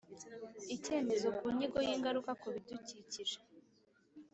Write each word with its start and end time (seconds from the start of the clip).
Icyemezo 0.75 1.27
ku 1.37 1.45
nyigo 1.55 1.79
y 1.87 1.89
ingaruka 1.95 2.31
ku 2.41 2.47
bidukikije 2.53 3.37